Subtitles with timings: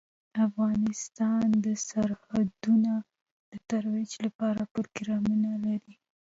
[0.47, 2.91] افغانستان د سرحدونه
[3.51, 5.95] د ترویج لپاره پروګرامونه لري.